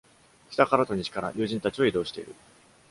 [0.49, 2.33] 北からと西から、友人たちは移動している。